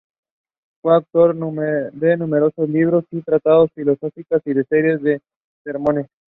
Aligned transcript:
Fue 0.81 0.95
autor 0.95 1.35
de 1.35 2.17
numerosos 2.17 2.67
libros 2.67 3.05
y 3.11 3.21
tratados 3.21 3.69
filosóficos 3.75 4.41
y 4.45 4.49
de 4.51 4.59
una 4.61 4.67
serie 4.67 4.97
de 4.97 5.21
sermones. 5.63 6.07